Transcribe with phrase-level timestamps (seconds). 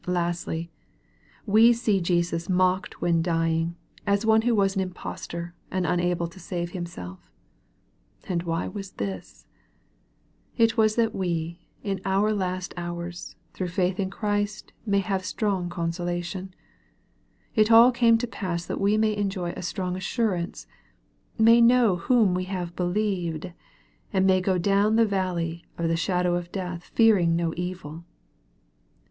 [0.07, 0.71] Lastly,
[1.45, 3.75] we see Jesus mocked when dying,
[4.07, 7.29] as one who was an impostor, and unable to save Himself.
[8.27, 9.45] And why was this?
[10.57, 15.69] It was that we, in our last hours, through faith in Christ may have strong
[15.69, 16.55] consolation.
[17.53, 20.65] It all came to pass that we may enjoy a strong assurance
[21.37, 23.51] may know whom we have believed,
[24.11, 28.03] and may go down the valley of the shadow of death fearing no evil.